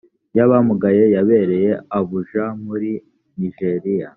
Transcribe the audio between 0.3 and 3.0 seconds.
y abamugaye yabereye abuja muri